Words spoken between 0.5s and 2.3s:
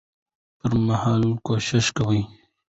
پر مهال کوشش وکړي